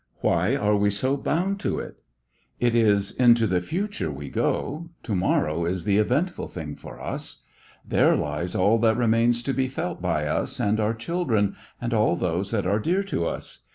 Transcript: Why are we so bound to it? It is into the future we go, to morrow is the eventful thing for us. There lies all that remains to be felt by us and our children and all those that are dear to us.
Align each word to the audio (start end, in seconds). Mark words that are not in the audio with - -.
Why 0.21 0.55
are 0.55 0.75
we 0.75 0.89
so 0.89 1.15
bound 1.15 1.59
to 1.59 1.77
it? 1.77 2.01
It 2.59 2.73
is 2.73 3.11
into 3.11 3.45
the 3.45 3.61
future 3.61 4.09
we 4.09 4.29
go, 4.31 4.89
to 5.03 5.13
morrow 5.15 5.65
is 5.65 5.83
the 5.83 5.99
eventful 5.99 6.47
thing 6.47 6.75
for 6.75 6.99
us. 6.99 7.43
There 7.87 8.15
lies 8.15 8.55
all 8.55 8.79
that 8.79 8.97
remains 8.97 9.43
to 9.43 9.53
be 9.53 9.67
felt 9.67 10.01
by 10.01 10.25
us 10.25 10.59
and 10.59 10.79
our 10.79 10.95
children 10.95 11.55
and 11.79 11.93
all 11.93 12.15
those 12.15 12.49
that 12.49 12.65
are 12.65 12.79
dear 12.79 13.03
to 13.03 13.27
us. 13.27 13.67